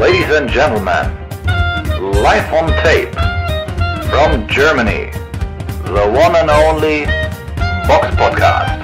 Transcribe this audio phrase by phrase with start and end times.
[0.00, 1.12] Ladies and gentlemen,
[2.22, 3.12] live on tape
[4.08, 5.10] from Germany,
[5.84, 7.04] the one and only
[7.86, 8.80] Box Podcast.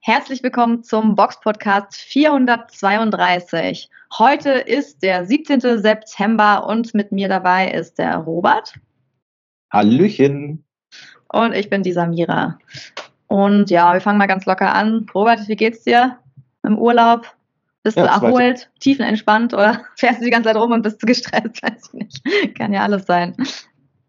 [0.00, 3.90] Herzlich willkommen zum Box Podcast 432.
[4.18, 5.60] Heute ist der 17.
[5.82, 8.72] September und mit mir dabei ist der Robert.
[9.70, 10.64] Hallöchen.
[11.32, 12.58] Und ich bin die Samira.
[13.26, 15.06] Und ja, wir fangen mal ganz locker an.
[15.14, 16.18] Robert, wie geht's dir
[16.62, 17.26] im Urlaub?
[17.82, 21.06] Bist ja, du erholt, tiefenentspannt oder fährst du die ganze Zeit rum und bist du
[21.06, 21.62] gestresst?
[21.62, 22.56] Weiß ich nicht.
[22.56, 23.36] Kann ja alles sein.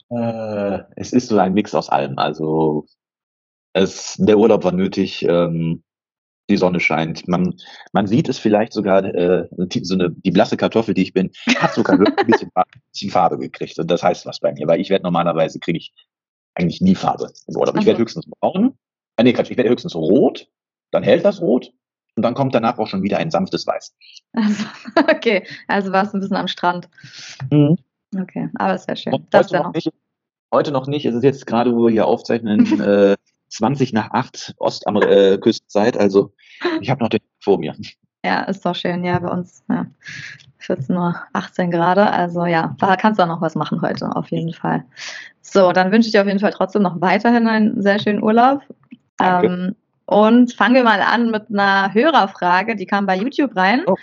[0.10, 2.18] Äh, es ist so ein Mix aus allem.
[2.18, 2.86] Also
[3.74, 5.24] es, der Urlaub war nötig.
[5.24, 5.84] Ähm,
[6.50, 7.28] die Sonne scheint.
[7.28, 7.56] Man,
[7.94, 11.32] man sieht es vielleicht sogar, äh, die, so eine, die blasse Kartoffel, die ich bin,
[11.58, 12.50] hat sogar ein bisschen,
[12.92, 13.78] bisschen Farbe gekriegt.
[13.80, 15.94] Und das heißt was bei mir, weil ich werde normalerweise, kriege ich
[16.56, 17.78] eigentlich nie Farbe im Urlaub.
[17.78, 18.78] Ich werde höchstens braun,
[19.18, 20.48] äh, nee, Quatsch, ich werde höchstens rot,
[20.92, 21.74] dann hält das rot
[22.16, 23.96] und dann kommt danach auch schon wieder ein sanftes Weiß.
[24.34, 24.66] Also,
[25.10, 26.90] okay, also warst du ein bisschen am Strand.
[27.52, 27.78] Mhm.
[28.18, 29.14] Okay, aber ist ja schön.
[29.14, 29.92] Und das heute, noch nicht,
[30.54, 33.16] heute noch nicht, es ist jetzt gerade, wo wir hier aufzeichnen, äh,
[33.50, 36.34] 20 nach 8 Ostküstenzeit, äh, also
[36.82, 37.76] ich habe noch den vor mir.
[38.26, 39.04] Ja, ist doch schön.
[39.04, 39.86] Ja, bei uns ja,
[40.60, 42.12] 14 Uhr 18 gerade.
[42.12, 44.84] Also ja, da kannst du auch noch was machen heute, auf jeden Fall.
[45.42, 48.62] So, dann wünsche ich dir auf jeden Fall trotzdem noch weiterhin einen sehr schönen Urlaub.
[49.22, 49.76] Ähm,
[50.06, 53.84] und fangen wir mal an mit einer Hörerfrage, die kam bei YouTube rein.
[53.86, 53.96] Oh.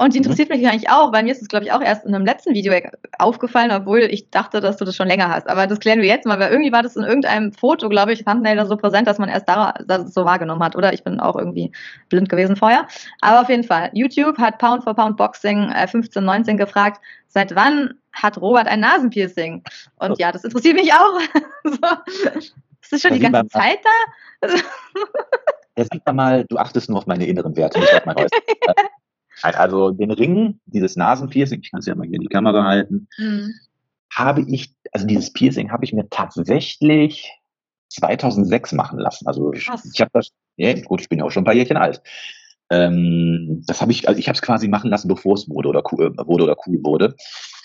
[0.00, 0.24] Und die mhm.
[0.24, 2.54] interessiert mich eigentlich auch, weil mir ist es, glaube ich, auch erst in einem letzten
[2.54, 2.72] Video
[3.18, 5.48] aufgefallen, obwohl ich dachte, dass du das schon länger hast.
[5.48, 8.24] Aber das klären wir jetzt mal, weil irgendwie war das in irgendeinem Foto, glaube ich,
[8.24, 10.76] Thumbnail so präsent, dass man erst da das so wahrgenommen hat.
[10.76, 11.72] Oder ich bin auch irgendwie
[12.10, 12.86] blind gewesen vorher.
[13.22, 17.94] Aber auf jeden Fall, YouTube hat Pound for Pound Boxing äh, 1519 gefragt, seit wann
[18.12, 19.64] hat Robert ein Nasenpiercing?
[19.96, 20.14] Und oh.
[20.16, 21.20] ja, das interessiert mich auch.
[21.64, 21.78] so.
[22.80, 24.48] Ist das schon die ganze Zeit da?
[25.76, 28.42] Ja, sag mal, du achtest nur auf meine inneren Werte, nicht auf mein Äußeres.
[29.42, 33.08] Also den Ring, dieses Nasenpiercing, ich kann es ja mal hier in die Kamera halten,
[33.18, 33.54] mhm.
[34.12, 37.30] habe ich, also dieses Piercing habe ich mir tatsächlich
[37.90, 39.26] 2006 machen lassen.
[39.26, 41.76] Also ich, ich habe das, ja gut, ich bin ja auch schon ein paar Jährchen
[41.76, 42.02] alt.
[42.70, 45.82] Ähm, das habe ich, also ich habe es quasi machen lassen, bevor es wurde oder
[45.90, 47.14] cool, äh, wurde oder cool wurde.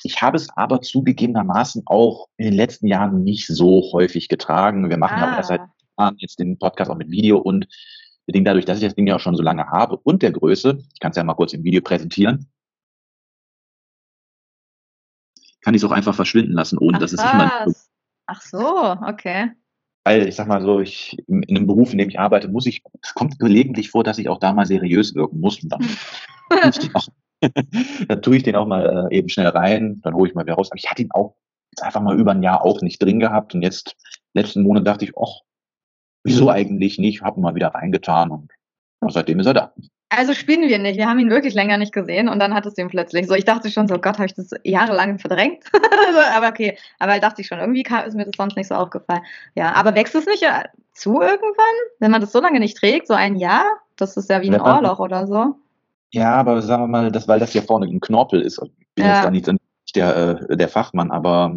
[0.04, 4.90] Ich habe es aber zugegebenermaßen auch in den letzten Jahren nicht so häufig getragen.
[4.90, 5.34] Wir machen ah.
[5.34, 5.62] auch erst seit
[6.00, 7.68] Jahren jetzt den Podcast auch mit Video und
[8.26, 10.80] bedingt dadurch, dass ich das Ding ja auch schon so lange habe und der Größe,
[10.94, 12.50] ich kann es ja mal kurz im Video präsentieren,
[15.62, 17.52] kann ich es auch einfach verschwinden lassen, ohne Ach, dass es sich jemand.
[18.26, 19.52] Ach so, okay.
[20.06, 22.66] Weil ich sag mal so, ich in, in einem Beruf, in dem ich arbeite, muss
[22.66, 25.64] ich, es kommt gelegentlich vor, dass ich auch da mal seriös wirken muss.
[25.64, 25.82] Und dann,
[26.94, 27.08] auch,
[28.08, 30.56] dann tue ich den auch mal äh, eben schnell rein, dann hole ich mal wieder
[30.56, 30.72] raus.
[30.72, 31.36] Aber ich hatte ihn auch
[31.72, 33.56] jetzt einfach mal über ein Jahr auch nicht drin gehabt.
[33.56, 33.96] Und jetzt,
[34.34, 35.42] letzten Monat dachte ich, ach,
[36.24, 37.22] Wieso eigentlich nicht?
[37.22, 38.52] Hab mal wieder reingetan und
[39.12, 39.74] seitdem ist er da.
[40.16, 40.98] Also spielen wir nicht.
[40.98, 43.34] Wir haben ihn wirklich länger nicht gesehen und dann hat es den plötzlich so.
[43.34, 45.64] Ich dachte schon so, Gott, habe ich das jahrelang verdrängt.
[46.36, 49.24] aber okay, aber dachte ich schon, irgendwie kam, ist mir das sonst nicht so aufgefallen.
[49.56, 53.08] Ja, aber wächst es nicht äh, zu irgendwann, wenn man das so lange nicht trägt,
[53.08, 53.66] so ein Jahr?
[53.96, 55.56] Das ist ja wie ein Ohrloch oder so.
[56.12, 58.62] Ja, aber sagen wir mal, das, weil das hier vorne ein Knorpel ist.
[58.62, 59.16] Ich bin ja.
[59.16, 61.56] jetzt da nicht der, äh, der Fachmann, aber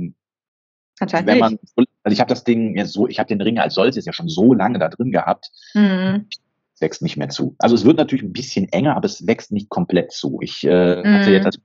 [1.00, 1.58] Anscheinend wenn man,
[2.02, 4.28] also ich habe das Ding ja so, ich habe den Ring als solches ja schon
[4.28, 5.50] so lange da drin gehabt.
[5.74, 6.28] Mhm.
[6.78, 7.54] Wächst nicht mehr zu.
[7.58, 10.38] Also es wird natürlich ein bisschen enger, aber es wächst nicht komplett zu.
[10.42, 11.14] Ich äh, mhm.
[11.14, 11.58] hatte jetzt,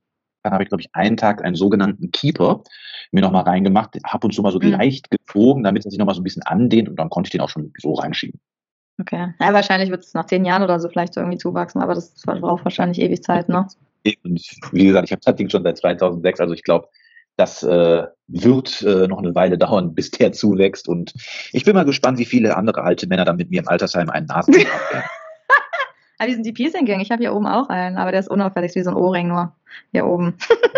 [0.44, 2.64] dann habe ich glaube ich einen Tag einen sogenannten Keeper
[3.12, 4.72] mir nochmal reingemacht, ab und zu mal so mhm.
[4.72, 7.42] leicht gezogen, damit er sich nochmal so ein bisschen andehnt und dann konnte ich den
[7.42, 8.40] auch schon so reinschieben.
[9.00, 9.34] Okay.
[9.40, 12.64] Ja, wahrscheinlich wird es nach zehn Jahren oder so vielleicht irgendwie zuwachsen, aber das braucht
[12.64, 13.68] wahrscheinlich ewig Zeit, ne?
[14.24, 14.42] Und
[14.72, 16.88] wie gesagt, ich habe das Ding schon seit 2006, also ich glaube,
[17.38, 20.88] das äh, wird äh, noch eine Weile dauern, bis der zuwächst.
[20.88, 21.14] Und
[21.52, 24.28] ich bin mal gespannt, wie viele andere alte Männer dann mit mir im Altersheim einen
[24.28, 25.10] Nasen haben werden.
[26.22, 27.00] Aber die sind die Piercing-Gang.
[27.00, 29.56] Ich habe hier oben auch einen, aber der ist unauffällig, wie so ein Ohrring nur.
[29.92, 30.36] Hier oben.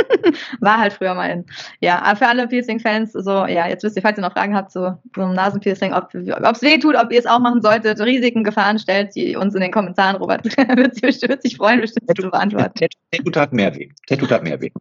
[0.62, 1.46] War halt früher mal in.
[1.82, 4.72] Ja, aber für alle Piercing-Fans, so, ja, jetzt wisst ihr, falls ihr noch Fragen habt
[4.72, 8.46] zu so einem Nasenpiercing, ob es weh tut, ob ihr es auch machen solltet, Risiken,
[8.46, 12.88] Gefahren, stellt die uns in den Kommentaren, Robert, wird, wird sich freuen, bestimmt zu beantworten.
[13.12, 13.90] Tattoo tat mehr weh.
[14.08, 14.72] Tattoo tat mehr weh.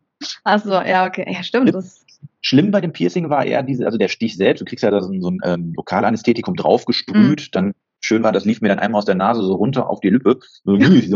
[0.45, 1.27] Achso, ja, okay.
[1.29, 1.75] Ja, stimmt.
[1.75, 2.07] Das
[2.41, 5.03] Schlimm bei dem Piercing war eher diese, also der Stich selbst, du kriegst ja da
[5.03, 7.51] so ein, so ein ähm, Lokalanästhetikum draufgesprüht, mhm.
[7.51, 10.11] dann schön war, das lief mir dann einmal aus der Nase so runter auf die
[10.11, 10.39] Lippe.
[10.65, 11.09] So, wie,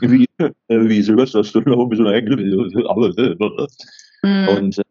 [0.00, 0.26] wie,
[0.68, 2.20] wie Silvester Stallone mit so einer
[4.22, 4.48] mhm.
[4.48, 4.82] Und äh,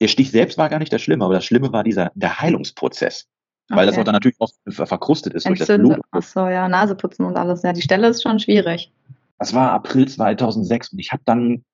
[0.00, 3.26] der Stich selbst war gar nicht das Schlimme, aber das Schlimme war dieser der Heilungsprozess.
[3.70, 3.86] Weil okay.
[3.86, 5.82] das auch dann natürlich auch verkrustet ist Entzünde.
[5.82, 6.06] durch das Blut.
[6.10, 7.62] Ach so, ja, Naseputzen und alles.
[7.62, 8.90] Ja, die Stelle ist schon schwierig.
[9.38, 11.64] Das war April 2006 und ich habe dann,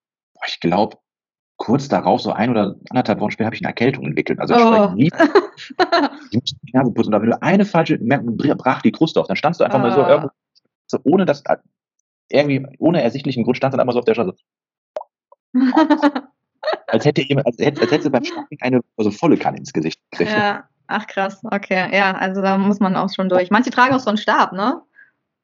[0.47, 0.99] ich glaube,
[1.65, 4.39] kurz darauf, so ein oder anderthalb Wochen später, habe ich eine Erkältung entwickelt.
[4.39, 4.93] Also oh.
[4.95, 5.11] nie.
[6.31, 7.15] ich musste die Nase putzen.
[7.15, 9.27] Und wenn du eine falsche, brach die Kruste auf.
[9.27, 9.83] Dann standst du einfach oh.
[9.83, 10.11] mal so ah.
[10.11, 10.31] irgendwo,
[10.87, 11.43] so ohne dass,
[12.29, 14.35] irgendwie, ohne ersichtlichen Grund, standst du dann einfach so auf der Straße.
[16.89, 19.99] als hätte jemand, als hätte, als hätte beim Schnacken eine also volle Kanne ins Gesicht
[20.11, 20.33] gekriegt.
[20.33, 21.89] Ja, ach krass, okay.
[21.97, 23.51] Ja, also da muss man auch schon durch.
[23.51, 24.83] Manche tragen auch so einen Stab, ne?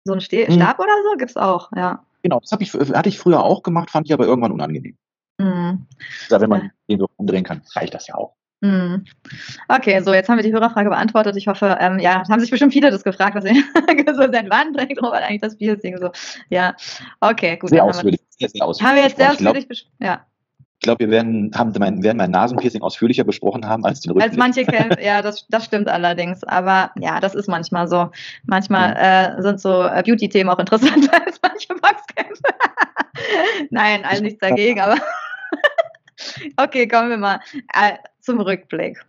[0.04, 0.54] So einen Ste hm.
[0.54, 2.04] Stab oder so gibt's auch, ja.
[2.22, 4.98] Genau, das ich, hatte ich früher auch gemacht, fand ich aber irgendwann unangenehm.
[5.40, 5.86] Mhm.
[6.30, 8.34] Also wenn man den so umdrehen kann, reicht das ja auch.
[8.62, 9.06] Mhm.
[9.68, 11.34] Okay, so jetzt haben wir die Hörerfrage beantwortet.
[11.36, 13.54] Ich hoffe, ähm, ja, haben sich bestimmt viele das gefragt, was ihr
[14.14, 16.10] so seit wann trägt Robert eigentlich das Piercing so.
[16.50, 16.74] Ja,
[17.20, 17.70] okay, gut.
[17.70, 18.20] Sehr ausführlich.
[18.38, 18.88] Sehr, sehr ausführlich.
[18.88, 19.96] Haben wir jetzt sehr ausführlich besprochen.
[20.00, 20.26] Ja.
[20.82, 24.22] Ich glaube, wir werden, haben mein, werden mein Nasenpiercing ausführlicher besprochen haben als den Rücken.
[24.22, 26.42] Als manche kennen, ja, das, das stimmt allerdings.
[26.44, 28.10] Aber ja, das ist manchmal so.
[28.44, 29.38] Manchmal ja.
[29.38, 32.42] äh, sind so äh, Beauty-Themen auch interessanter als manche Boxkämpfe.
[33.70, 34.96] Nein, also nichts dagegen, aber
[36.56, 37.40] okay, kommen wir mal
[37.74, 39.04] äh, zum Rückblick.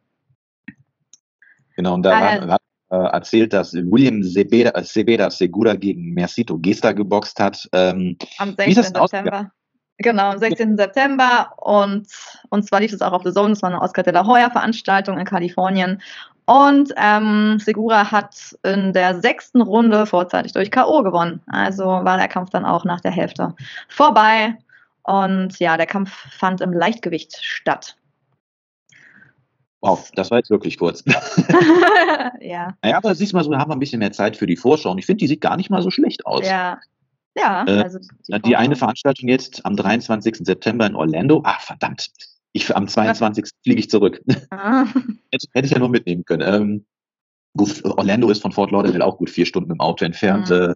[1.75, 2.57] Genau, und da ah, war, war
[2.91, 7.67] äh, erzählt, dass William Sebeda, Sebeda Segura gegen Mercito Gesta geboxt hat.
[7.73, 8.83] Ähm, Am 16.
[8.83, 9.51] September.
[9.97, 10.77] Genau, am 16.
[10.77, 12.07] September und,
[12.49, 14.49] und zwar lief es auch auf The Zone, das war eine Oscar de la Hoya
[14.49, 16.01] Veranstaltung in Kalifornien
[16.45, 21.03] und ähm, Segura hat in der sechsten Runde vorzeitig durch K.O.
[21.03, 21.41] gewonnen.
[21.47, 23.53] Also war der Kampf dann auch nach der Hälfte
[23.87, 24.57] vorbei.
[25.03, 27.97] Und ja, der Kampf fand im Leichtgewicht statt.
[29.81, 31.03] Wow, das war jetzt wirklich kurz.
[32.39, 32.75] ja.
[32.83, 34.91] Naja, aber siehst mal so, haben wir ein bisschen mehr Zeit für die Vorschau.
[34.91, 36.47] Und ich finde, die sieht gar nicht mal so schlecht aus.
[36.47, 36.79] Ja.
[37.35, 40.39] Ja, äh, also die, die eine Veranstaltung jetzt am 23.
[40.41, 41.41] September in Orlando.
[41.45, 42.09] Ach, verdammt.
[42.53, 43.45] Ich, am 22.
[43.63, 44.21] fliege ich zurück.
[44.51, 44.85] Ah.
[45.31, 46.41] hätte, hätte, ich ja noch mitnehmen können.
[46.41, 46.85] Ähm,
[47.55, 50.49] gut, Orlando ist von Fort Lauderdale auch gut vier Stunden im Auto entfernt.
[50.49, 50.55] Mhm.
[50.55, 50.73] Äh,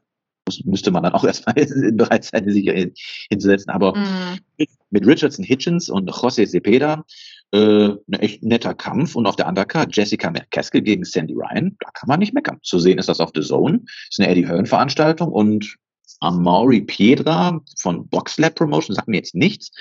[0.63, 1.55] müsste man dann auch erstmal
[1.93, 2.95] bereit sein, sich
[3.29, 3.71] hinzusetzen.
[3.71, 4.67] Aber mhm.
[4.89, 7.03] mit Richardson Hitchens und José Cepeda
[7.51, 9.15] äh, ein echt netter Kampf.
[9.15, 12.59] Und auf der Undercard Jessica McCaskill gegen Sandy Ryan, da kann man nicht meckern.
[12.63, 13.81] Zu sehen ist das auf The Zone.
[14.09, 15.75] Ist eine Eddie Hearn-Veranstaltung und
[16.21, 19.71] Amaury Piedra von Boxlab Promotion sagt mir jetzt nichts.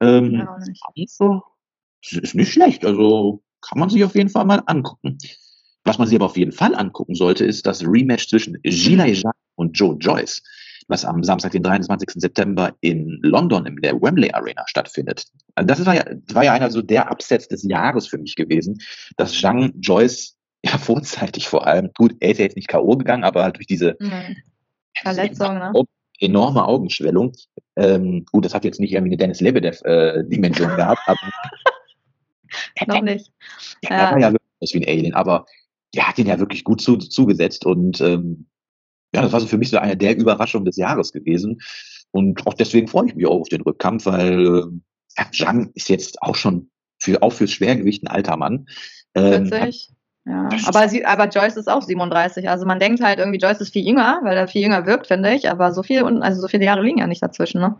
[0.00, 0.46] Ähm,
[0.94, 1.10] nicht.
[1.10, 1.42] So,
[2.02, 2.84] ist nicht schlecht.
[2.84, 5.18] Also kann man sich auf jeden Fall mal angucken.
[5.84, 9.47] Was man sich aber auf jeden Fall angucken sollte, ist das Rematch zwischen Gilles Jacques
[9.58, 10.42] und Joe Joyce,
[10.88, 12.10] was am Samstag, den 23.
[12.14, 15.24] September in London in der Wembley Arena stattfindet.
[15.54, 18.78] Also das war ja, war ja einer so der Absatz des Jahres für mich gewesen,
[19.16, 22.96] dass Zhang Joyce ja vorzeitig vor allem, gut, er ist ja jetzt nicht K.O.
[22.96, 24.36] gegangen, aber halt durch diese mhm.
[25.02, 25.72] Verletzung, ne?
[26.20, 27.32] enorme Augenschwellung.
[27.76, 31.20] Ähm, gut, das hat jetzt nicht irgendwie eine Dennis Lebedev-Dimension äh, gehabt, aber
[32.86, 33.30] noch nicht.
[33.82, 34.10] Ja, ja.
[34.10, 35.46] war ja wirklich wie ein Alien, aber
[35.94, 38.46] der hat ihn ja wirklich gut zu, zugesetzt und ähm,
[39.14, 41.60] ja, das war so für mich so eine der Überraschungen des Jahres gewesen.
[42.10, 44.70] Und auch deswegen freue ich mich auch auf den Rückkampf, weil
[45.16, 48.66] äh, Zhang ist jetzt auch schon für, auch fürs Schwergewicht ein alter Mann.
[49.14, 49.50] Ähm,
[50.26, 52.50] ja, aber, sie, aber Joyce ist auch 37.
[52.50, 55.34] Also man denkt halt irgendwie, Joyce ist viel jünger, weil er viel jünger wirkt, finde
[55.34, 55.48] ich.
[55.48, 57.62] Aber so viel, also so viele Jahre liegen ja nicht dazwischen.
[57.62, 57.76] Ne?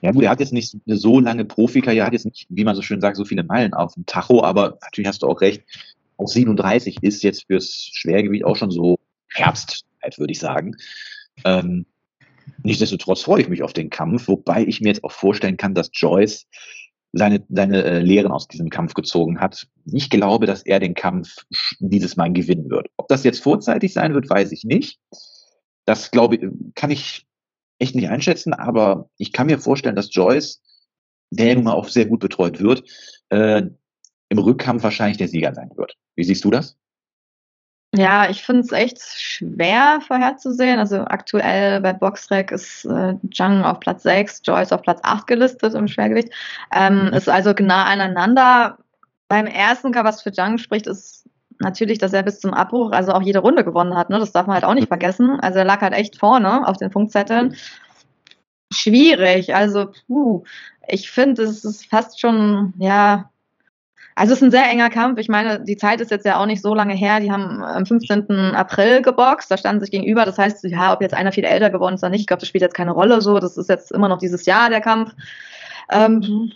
[0.00, 2.64] Ja gut, er hat jetzt nicht eine so lange Profikarriere, er hat jetzt nicht, wie
[2.64, 4.42] man so schön sagt, so viele Meilen auf dem Tacho.
[4.42, 5.62] Aber natürlich hast du auch recht.
[6.16, 8.98] Auch 37 ist jetzt fürs Schwergewicht auch schon so
[9.34, 9.84] Herbst
[10.16, 10.76] würde ich sagen.
[11.44, 11.84] Ähm,
[12.62, 15.90] nichtsdestotrotz freue ich mich auf den Kampf, wobei ich mir jetzt auch vorstellen kann, dass
[15.92, 16.46] Joyce
[17.12, 19.66] seine, seine äh, Lehren aus diesem Kampf gezogen hat.
[19.84, 21.44] Ich glaube, dass er den Kampf
[21.78, 22.88] dieses Mal gewinnen wird.
[22.96, 24.98] Ob das jetzt vorzeitig sein wird, weiß ich nicht.
[25.84, 27.26] Das glaube kann ich
[27.78, 30.60] echt nicht einschätzen, aber ich kann mir vorstellen, dass Joyce,
[31.30, 32.84] der nun mal auch sehr gut betreut wird,
[33.30, 33.62] äh,
[34.28, 35.94] im Rückkampf wahrscheinlich der Sieger sein wird.
[36.14, 36.76] Wie siehst du das?
[37.94, 40.78] Ja, ich finde es echt schwer vorherzusehen.
[40.78, 45.74] Also aktuell bei Boxrec ist äh, Zhang auf Platz 6, Joyce auf Platz 8 gelistet
[45.74, 46.28] im Schwergewicht.
[46.72, 47.14] Ähm, mhm.
[47.14, 48.78] Ist also nah aneinander.
[49.28, 51.28] Beim ersten, was für Zhang spricht, ist
[51.60, 54.10] natürlich, dass er bis zum Abbruch, also auch jede Runde gewonnen hat.
[54.10, 54.18] Ne?
[54.18, 55.40] Das darf man halt auch nicht vergessen.
[55.40, 57.56] Also er lag halt echt vorne auf den Punktzetteln.
[58.72, 59.54] Schwierig.
[59.54, 60.44] Also, puh,
[60.86, 63.30] ich finde, es ist fast schon, ja,
[64.18, 65.20] also es ist ein sehr enger Kampf.
[65.20, 67.20] Ich meine, die Zeit ist jetzt ja auch nicht so lange her.
[67.20, 68.28] Die haben am 15.
[68.54, 70.24] April geboxt, da standen sich gegenüber.
[70.24, 72.48] Das heißt, ja, ob jetzt einer viel älter geworden ist oder nicht, ich glaube, das
[72.48, 73.38] spielt jetzt keine Rolle so.
[73.38, 75.12] Das ist jetzt immer noch dieses Jahr der Kampf.
[75.90, 76.50] Ähm,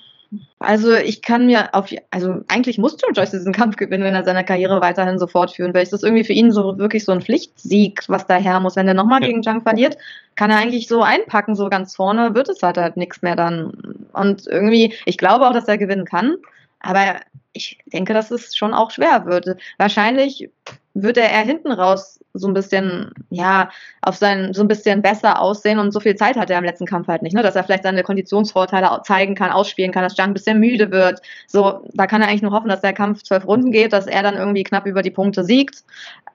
[0.59, 4.25] also ich kann mir auf, also eigentlich muss Joe Joyce diesen Kampf gewinnen, wenn er
[4.25, 5.83] seine Karriere weiterhin so fortführen will.
[5.83, 8.75] Ist das irgendwie für ihn so wirklich so ein Pflichtsieg, was daher muss.
[8.75, 9.28] Wenn er nochmal ja.
[9.28, 9.97] gegen Jung verliert,
[10.35, 13.73] kann er eigentlich so einpacken, so ganz vorne, wird es halt halt nichts mehr dann.
[14.12, 16.37] Und irgendwie, ich glaube auch, dass er gewinnen kann.
[16.82, 17.20] Aber
[17.52, 19.56] ich denke, dass es schon auch schwer wird.
[19.78, 20.50] Wahrscheinlich
[20.94, 23.70] wird er eher hinten raus so ein bisschen, ja,
[24.00, 26.86] auf sein, so ein bisschen besser aussehen und so viel Zeit hat er im letzten
[26.86, 27.42] Kampf halt nicht, ne?
[27.42, 31.20] dass er vielleicht seine Konditionsvorteile zeigen kann, ausspielen kann, dass Zhang ein bisschen müde wird.
[31.46, 34.22] So, da kann er eigentlich nur hoffen, dass der Kampf zwölf Runden geht, dass er
[34.22, 35.84] dann irgendwie knapp über die Punkte siegt.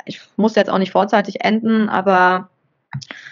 [0.06, 2.50] Ich muss jetzt auch nicht vorzeitig enden, aber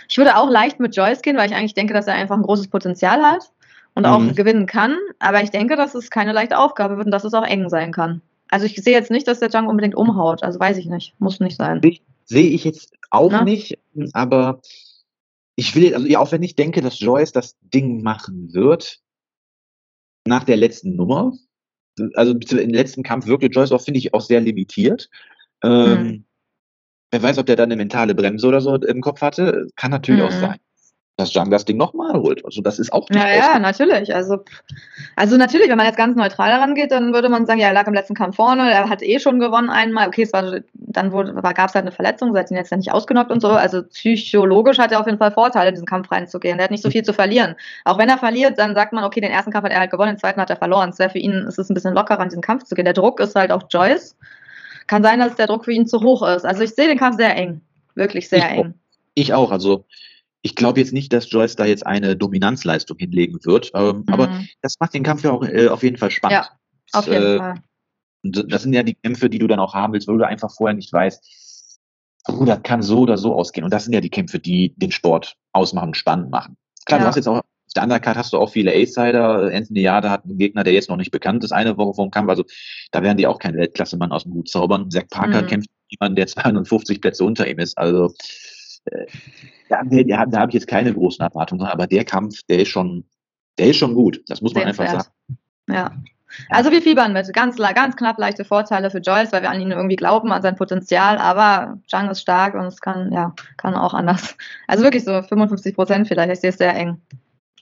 [0.09, 2.43] ich würde auch leicht mit Joyce gehen, weil ich eigentlich denke, dass er einfach ein
[2.43, 3.51] großes Potenzial hat
[3.95, 4.35] und auch mhm.
[4.35, 4.97] gewinnen kann.
[5.19, 7.91] Aber ich denke, dass es keine leichte Aufgabe wird und dass es auch eng sein
[7.91, 8.21] kann.
[8.49, 10.43] Also ich sehe jetzt nicht, dass der Jung unbedingt umhaut.
[10.43, 11.15] Also weiß ich nicht.
[11.19, 11.81] Muss nicht sein.
[12.25, 13.43] Sehe ich jetzt auch Na?
[13.43, 13.77] nicht,
[14.13, 14.61] aber
[15.55, 18.99] ich will, also ja, auch wenn ich denke, dass Joyce das Ding machen wird,
[20.27, 21.33] nach der letzten Nummer,
[22.15, 25.09] also im letzten Kampf wirkte Joyce auch, finde ich, auch sehr limitiert.
[25.63, 26.25] Ähm, hm.
[27.11, 30.21] Wer weiß, ob der dann eine mentale Bremse oder so im Kopf hatte, kann natürlich
[30.21, 30.27] hm.
[30.27, 30.59] auch sein
[31.17, 32.43] dass Jung das Ding nochmal holt.
[32.43, 34.13] Also das ist auch nicht Ja, ja, natürlich.
[34.13, 34.43] Also,
[35.15, 37.73] also natürlich, wenn man jetzt ganz neutral daran geht, dann würde man sagen, ja, er
[37.73, 40.07] lag im letzten Kampf vorne, er hat eh schon gewonnen einmal.
[40.07, 43.41] Okay, es war, dann gab es halt eine Verletzung, seitdem jetzt ja nicht ausgenockt und
[43.41, 43.47] so.
[43.47, 46.59] Also psychologisch hat er auf jeden Fall Vorteile, in diesen Kampf reinzugehen.
[46.59, 47.55] Er hat nicht so viel zu verlieren.
[47.85, 50.15] Auch wenn er verliert, dann sagt man, okay, den ersten Kampf hat er halt gewonnen,
[50.15, 50.89] den zweiten hat er verloren.
[50.89, 52.85] Es wäre für ihn, es ist ein bisschen lockerer, in diesen Kampf zu gehen.
[52.85, 54.17] Der Druck ist halt auf Joyce.
[54.87, 56.45] Kann sein, dass der Druck für ihn zu hoch ist.
[56.45, 57.61] Also ich sehe den Kampf sehr eng.
[57.95, 58.59] Wirklich sehr ich eng.
[58.59, 58.79] Auch.
[59.13, 59.51] Ich auch.
[59.51, 59.85] Also
[60.45, 64.13] ich glaube jetzt nicht, dass Joyce da jetzt eine Dominanzleistung hinlegen wird, ähm, mhm.
[64.13, 66.45] aber das macht den Kampf ja auch äh, auf jeden Fall spannend.
[66.45, 67.55] Ja, auf jeden äh, Fall.
[68.21, 70.75] Das sind ja die Kämpfe, die du dann auch haben willst, weil du einfach vorher
[70.75, 71.79] nicht weißt,
[72.27, 73.63] oh, das kann so oder so ausgehen.
[73.63, 76.57] Und das sind ja die Kämpfe, die den Sport ausmachen, spannend machen.
[76.85, 77.05] Klar, ja.
[77.05, 79.51] du hast jetzt auch auf der Undercard hast du auch viele A-Sider.
[79.51, 82.11] Anthony Yada hat einen Gegner, der jetzt noch nicht bekannt ist, eine Woche vor dem
[82.11, 82.29] Kampf.
[82.29, 82.45] Also
[82.91, 84.91] da werden die auch kein Weltklasse-Mann aus dem Hut zaubern.
[84.91, 85.47] Zack Parker mhm.
[85.47, 87.75] kämpft jemand, der 52 Plätze unter ihm ist.
[87.79, 88.13] Also
[89.69, 93.03] da, da, da habe ich jetzt keine großen Erwartungen, aber der Kampf, der ist schon,
[93.57, 94.21] der ist schon gut.
[94.27, 95.07] Das muss man einfach sagen.
[95.69, 95.91] Ja.
[96.49, 97.31] Also wir fiebern mit.
[97.33, 100.55] Ganz, ganz knapp leichte Vorteile für Joyce, weil wir an ihn irgendwie glauben, an sein
[100.55, 101.17] Potenzial.
[101.17, 104.35] Aber Zhang ist stark und es kann, ja, kann auch anders.
[104.67, 106.31] Also wirklich so 55 Prozent vielleicht.
[106.31, 107.01] Ich sehe es sehr eng.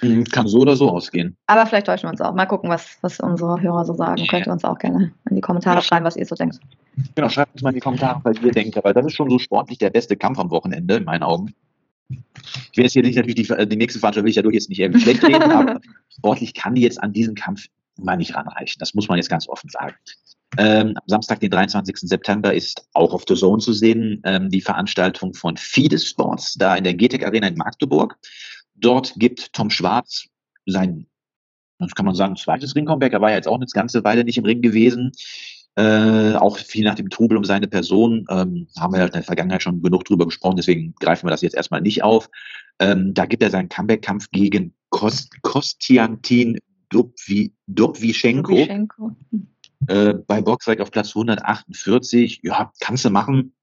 [0.02, 1.38] Mhm, kann so oder so ausgehen.
[1.48, 2.34] Aber vielleicht täuschen wir uns auch.
[2.34, 4.26] Mal gucken, was, was unsere Hörer so sagen.
[4.28, 6.60] Könnt ihr uns auch gerne in die Kommentare schreiben, was ihr so denkt.
[7.16, 8.78] Genau, schreibt uns mal in die Kommentare, was ihr denkt.
[8.78, 11.54] Aber das ist schon so sportlich der beste Kampf am Wochenende, in meinen Augen.
[12.10, 14.70] Ich will jetzt hier nicht natürlich die, die nächste Veranstaltung will ich ja durch jetzt
[14.70, 17.66] nicht irgendwie schlecht reden, aber sportlich kann die jetzt an diesen Kampf
[17.98, 18.78] mal nicht ranreichen.
[18.80, 19.96] Das muss man jetzt ganz offen sagen.
[20.58, 21.98] Ähm, am Samstag, den 23.
[21.98, 26.76] September, ist auch auf The Zone zu sehen ähm, die Veranstaltung von Fides Sports, da
[26.76, 28.16] in der GTEC Arena in Magdeburg.
[28.76, 30.26] Dort gibt Tom Schwarz
[30.66, 31.08] sein,
[31.80, 33.14] das kann man sagen, zweites Ring-Comeback.
[33.14, 35.12] Er war ja jetzt auch eine ganze Weile nicht im Ring gewesen.
[35.76, 39.24] Äh, auch viel nach dem Trubel um seine Person ähm, haben wir ja in der
[39.24, 42.30] Vergangenheit schon genug drüber gesprochen, deswegen greifen wir das jetzt erstmal nicht auf.
[42.80, 48.68] Ähm, da gibt er seinen Comeback-Kampf gegen Kost Kostiantin Dobvischenko.
[49.88, 52.42] Äh, bei Boxrec auf Platz 148.
[52.44, 53.54] Ja, kannst du machen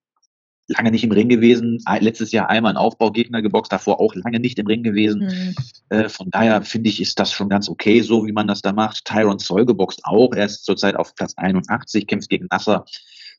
[0.70, 4.58] lange nicht im Ring gewesen, letztes Jahr einmal einen Aufbaugegner geboxt, davor auch lange nicht
[4.58, 5.22] im Ring gewesen.
[5.22, 5.54] Mhm.
[5.88, 8.72] Äh, von daher finde ich, ist das schon ganz okay, so wie man das da
[8.72, 9.04] macht.
[9.04, 12.84] Tyron Zoll geboxt auch, er ist zurzeit auf Platz 81, kämpft gegen Nasser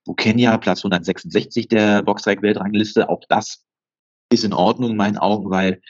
[0.06, 3.10] Bukenya, Platz 166 der Boxrec-Weltrangliste.
[3.10, 3.64] Auch das
[4.32, 5.82] ist in Ordnung in meinen Augen, weil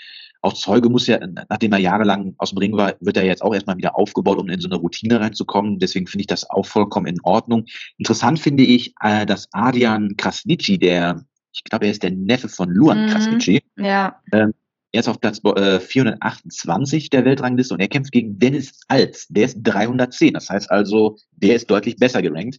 [0.41, 1.19] auch Zeuge muss ja,
[1.49, 4.49] nachdem er jahrelang aus dem Ring war, wird er jetzt auch erstmal wieder aufgebaut, um
[4.49, 5.77] in so eine Routine reinzukommen.
[5.77, 7.65] Deswegen finde ich das auch vollkommen in Ordnung.
[7.97, 12.69] Interessant finde ich, äh, dass Adrian Krasnitschi, der ich glaube, er ist der Neffe von
[12.69, 13.09] Luan mhm.
[13.09, 13.61] Krasnitschi.
[13.77, 14.21] Ja.
[14.31, 14.53] Ähm,
[14.93, 19.27] er ist auf Platz äh, 428 der Weltrangliste und er kämpft gegen Dennis Alts.
[19.29, 20.33] Der ist 310.
[20.33, 22.57] Das heißt also, der ist deutlich besser gerankt.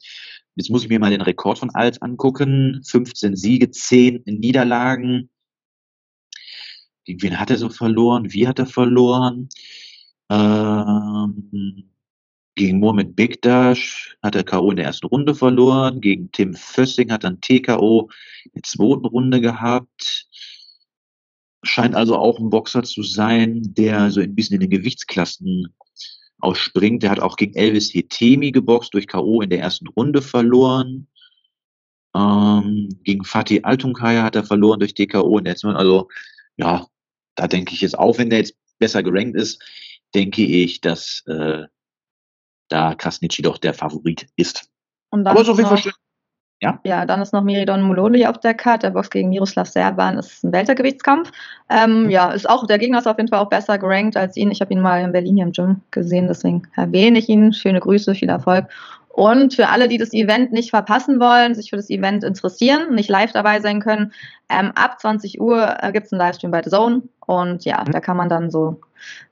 [0.55, 2.83] Jetzt muss ich mir mal den Rekord von Alts angucken.
[2.87, 5.31] 15 Siege, 10 Niederlagen.
[7.05, 8.33] Gegen wen hat er so verloren?
[8.33, 9.49] Wie hat er verloren?
[10.31, 11.92] Ähm,
[12.54, 14.71] gegen Mohamed Bigdash hat er K.O.
[14.71, 16.00] in der ersten Runde verloren.
[16.00, 18.11] Gegen Tim Fössing hat er ein TKO
[18.44, 20.26] in der zweiten Runde gehabt.
[21.62, 25.75] Scheint also auch ein Boxer zu sein, der so ein bisschen in den Gewichtsklassen
[26.40, 27.02] ausspringt.
[27.02, 29.40] Der hat auch gegen Elvis Hetemi geboxt, durch K.O.
[29.40, 31.09] in der ersten Runde verloren.
[32.14, 36.09] Ähm, gegen Fatih Altunkaya hat er verloren durch TKO in der zweiten Also,
[36.56, 36.87] ja,
[37.37, 39.62] da denke ich jetzt auch, wenn der jetzt besser gerankt ist,
[40.14, 41.64] denke ich, dass äh,
[42.73, 44.69] da Krasnitschi doch der Favorit ist.
[45.11, 45.93] Aber so viel verstehen.
[46.62, 46.79] Ja?
[46.85, 48.87] ja, dann ist noch Miridon Muloli auf der Karte.
[48.87, 51.33] Der Box gegen Miroslav Serban ist ein Weltergewichtskampf.
[51.69, 54.52] Ähm, ja, ist auch, der Gegner ist auf jeden Fall auch besser gerankt als ihn.
[54.52, 57.52] Ich habe ihn mal in Berlin hier im Gym gesehen, deswegen erwähne ich ihn.
[57.52, 58.67] Schöne Grüße, viel Erfolg.
[59.09, 63.11] Und für alle, die das Event nicht verpassen wollen, sich für das Event interessieren, nicht
[63.11, 64.12] live dabei sein können,
[64.49, 67.02] ähm, ab 20 Uhr äh, gibt es einen Livestream bei The Zone.
[67.26, 68.81] Und ja, da kann man dann so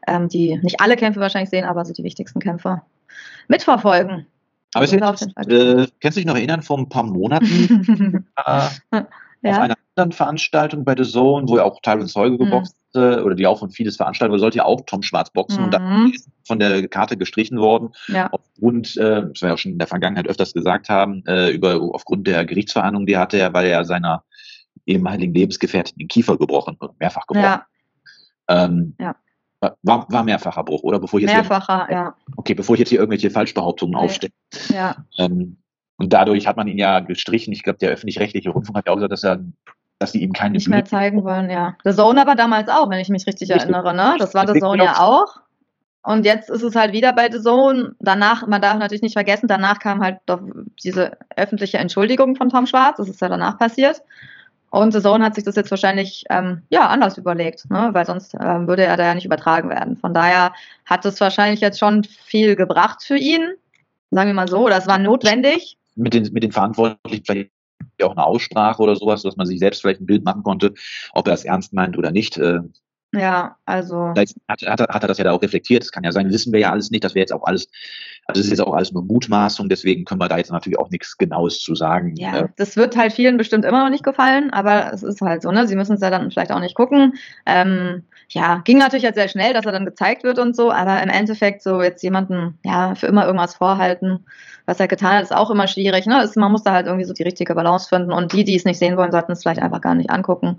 [0.09, 2.83] ähm, die, nicht alle Kämpfe wahrscheinlich sehen, aber so die wichtigsten Kämpfe
[3.49, 4.27] mitverfolgen.
[4.75, 9.07] Aber es ist, äh, kannst du dich noch erinnern, vor ein paar Monaten äh, ja.
[9.43, 12.39] auf einer anderen Veranstaltung bei The Zone, wo er auch teilweise Zeuge mhm.
[12.39, 15.65] geboxt äh, oder die auch von vieles veranstaltet, sollte ja auch Tom Schwarz boxen mhm.
[15.65, 18.31] und dann ist von der Karte gestrichen worden, ja.
[18.31, 21.81] aufgrund, äh, das wir ja auch schon in der Vergangenheit öfters gesagt haben, äh, über,
[21.93, 24.23] aufgrund der Gerichtsverhandlung, die hatte er, weil er seiner
[24.87, 27.45] ehemaligen Lebensgefährtin den Kiefer gebrochen und mehrfach gebrochen.
[27.45, 27.67] Ja.
[28.49, 29.17] Ähm, ja.
[29.61, 30.99] War, war mehrfacher Bruch, oder?
[30.99, 32.15] Bevor ich jetzt Mehrfacher, hier, ja.
[32.37, 34.05] Okay, bevor ich jetzt hier irgendwelche Falschbehauptungen nee.
[34.05, 34.33] aufstelle.
[34.69, 34.97] Ja.
[35.19, 35.59] Ähm,
[35.97, 37.53] und dadurch hat man ihn ja gestrichen.
[37.53, 39.41] Ich glaube, der öffentlich-rechtliche Rundfunk hat ja auch gesagt, dass er
[40.01, 41.77] dass die ihm keine nicht mehr zeigen wollen, ja.
[41.85, 43.71] The Zone aber damals auch, wenn ich mich richtig, richtig.
[43.71, 44.17] erinnere, ne?
[44.19, 45.43] Das war The Zone ja auch.
[46.03, 47.95] Und jetzt ist es halt wieder bei The Zone.
[48.01, 50.41] Danach, man darf natürlich nicht vergessen, danach kam halt doch
[50.83, 52.97] diese öffentliche Entschuldigung von Tom Schwarz.
[52.97, 54.03] Das ist ja danach passiert.
[54.71, 57.91] Und The Zone hat sich das jetzt wahrscheinlich ähm, ja anders überlegt, ne?
[57.93, 59.97] weil sonst ähm, würde er da ja nicht übertragen werden.
[59.97, 60.53] Von daher
[60.87, 63.55] hat es wahrscheinlich jetzt schon viel gebracht für ihn.
[64.13, 65.77] Sagen wir mal so, das war notwendig.
[65.97, 67.51] Mit den, mit den Verantwortlichen vielleicht
[68.03, 70.73] auch eine Aussprache oder sowas, dass man sich selbst vielleicht ein Bild machen konnte,
[71.13, 72.39] ob er es ernst meint oder nicht.
[73.13, 74.13] Ja, also.
[74.15, 75.83] Vielleicht hat, hat, hat er das ja da auch reflektiert.
[75.83, 77.03] Das kann ja sein, wissen wir ja alles nicht.
[77.03, 77.69] Das wäre jetzt auch alles,
[78.27, 80.91] also das ist jetzt auch alles nur Mutmaßung, deswegen können wir da jetzt natürlich auch
[80.91, 82.15] nichts Genaues zu sagen.
[82.17, 85.43] Ja, äh, das wird halt vielen bestimmt immer noch nicht gefallen, aber es ist halt
[85.43, 85.67] so, ne?
[85.67, 87.15] Sie müssen es ja dann vielleicht auch nicht gucken.
[87.47, 91.03] Ähm, ja, ging natürlich jetzt sehr schnell, dass er dann gezeigt wird und so, aber
[91.03, 94.25] im Endeffekt so jetzt jemanden, ja, für immer irgendwas vorhalten,
[94.67, 96.23] was er getan hat, ist auch immer schwierig, ne?
[96.23, 98.65] Ist, man muss da halt irgendwie so die richtige Balance finden und die, die es
[98.65, 100.59] nicht sehen wollen, sollten es vielleicht einfach gar nicht angucken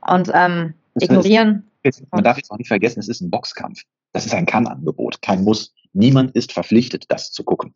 [0.00, 1.68] und ähm, ignorieren.
[1.84, 3.82] Jetzt, man darf jetzt auch nicht vergessen, es ist ein Boxkampf.
[4.12, 5.74] Das ist ein Kann-Angebot, kein Muss.
[5.92, 7.74] Niemand ist verpflichtet, das zu gucken.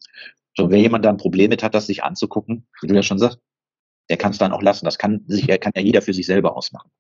[0.57, 3.19] So, wer jemand da ein Problem mit hat, das sich anzugucken, wie du ja schon
[3.19, 3.39] sagst,
[4.09, 4.85] der kann es dann auch lassen.
[4.85, 6.91] Das kann sich, kann ja jeder für sich selber ausmachen.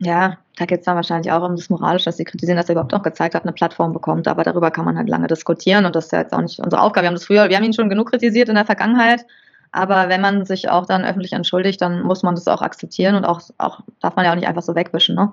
[0.00, 2.74] Ja, da geht es dann wahrscheinlich auch um das Moralische, dass sie kritisieren, dass er
[2.74, 4.28] überhaupt noch gezeigt hat, eine Plattform bekommt.
[4.28, 6.82] Aber darüber kann man halt lange diskutieren und das ist ja jetzt auch nicht unsere
[6.82, 7.04] Aufgabe.
[7.04, 9.26] Wir haben das früher, wir haben ihn schon genug kritisiert in der Vergangenheit.
[9.70, 13.24] Aber wenn man sich auch dann öffentlich entschuldigt, dann muss man das auch akzeptieren und
[13.24, 15.14] auch, auch darf man ja auch nicht einfach so wegwischen.
[15.14, 15.32] Ne?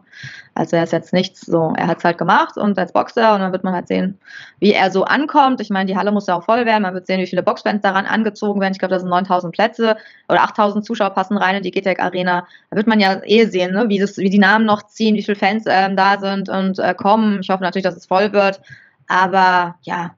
[0.56, 3.42] Also er ist jetzt nichts so, er hat es halt gemacht und als Boxer und
[3.42, 4.20] dann wird man halt sehen,
[4.60, 5.62] wie er so ankommt.
[5.62, 7.82] Ich meine, die Halle muss ja auch voll werden, man wird sehen, wie viele Boxfans
[7.82, 8.74] daran angezogen werden.
[8.74, 9.96] Ich glaube, da sind 9000 Plätze
[10.28, 12.46] oder 8000 Zuschauer passen rein in die GTEC Arena.
[12.72, 13.88] Da wird man ja eh sehen, ne?
[13.88, 16.94] wie, das, wie die Namen noch ziehen, wie viele Fans ähm, da sind und äh,
[16.94, 17.40] kommen.
[17.40, 18.60] Ich hoffe natürlich, dass es voll wird.
[19.08, 20.16] Aber ja,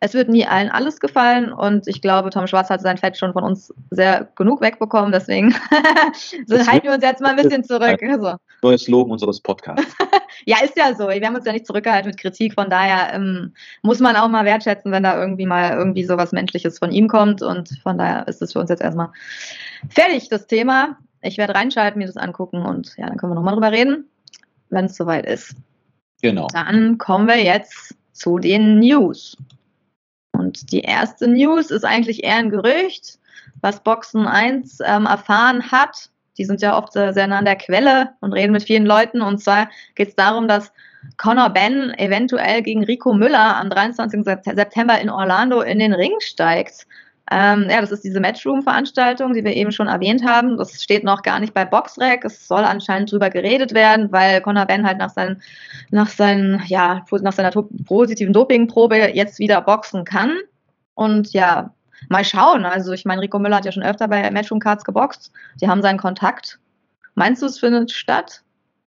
[0.00, 3.32] es wird nie allen alles gefallen und ich glaube, Tom Schwarz hat sein Fett schon
[3.32, 5.52] von uns sehr genug wegbekommen, deswegen
[6.46, 8.00] so halten wir uns jetzt mal ein bisschen zurück.
[8.02, 8.36] Also.
[8.62, 9.96] Neues Loben unseres Podcasts.
[10.46, 11.08] ja, ist ja so.
[11.08, 14.44] Wir haben uns ja nicht zurückgehalten mit Kritik, von daher ähm, muss man auch mal
[14.44, 18.40] wertschätzen, wenn da irgendwie mal irgendwie sowas Menschliches von ihm kommt und von daher ist
[18.40, 19.10] es für uns jetzt erstmal
[19.88, 20.96] fertig, das Thema.
[21.22, 24.04] Ich werde reinschalten, mir das angucken und ja, dann können wir nochmal drüber reden,
[24.70, 25.56] wenn es soweit ist.
[26.22, 26.46] Genau.
[26.52, 29.36] Dann kommen wir jetzt zu den News.
[30.38, 33.18] Und die erste News ist eigentlich eher ein Gerücht,
[33.60, 36.10] was Boxen 1 ähm, erfahren hat.
[36.38, 39.20] Die sind ja oft sehr, sehr nah an der Quelle und reden mit vielen Leuten.
[39.20, 40.72] Und zwar geht es darum, dass
[41.16, 44.24] Conor Ben eventuell gegen Rico Müller am 23.
[44.44, 46.86] September in Orlando in den Ring steigt.
[47.30, 50.56] Ähm, ja, das ist diese Matchroom-Veranstaltung, die wir eben schon erwähnt haben.
[50.56, 52.24] Das steht noch gar nicht bei Boxrec.
[52.24, 55.42] Es soll anscheinend drüber geredet werden, weil Conor Ben halt nach, seinen,
[55.90, 60.38] nach, seinen, ja, nach seiner positiven Dopingprobe jetzt wieder boxen kann.
[60.94, 61.74] Und ja,
[62.08, 62.64] mal schauen.
[62.64, 65.30] Also ich meine, Rico Müller hat ja schon öfter bei Matchroom Cards geboxt.
[65.60, 66.58] Die haben seinen Kontakt.
[67.14, 68.42] Meinst du, es findet statt?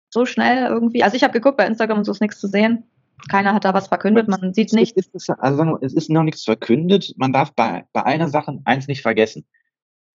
[0.09, 1.03] So schnell irgendwie?
[1.03, 2.83] Also ich habe geguckt bei Instagram und so ist nichts zu sehen.
[3.27, 4.97] Keiner hat da was verkündet, man sieht nichts.
[4.97, 7.13] Es ist, also es ist noch nichts verkündet.
[7.17, 9.45] Man darf bei, bei einer Sache eins nicht vergessen.